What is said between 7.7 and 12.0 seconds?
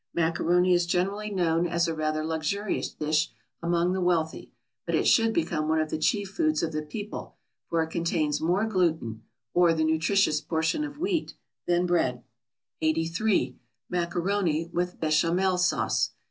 it contains more gluten, or the nutritious portion of wheat, than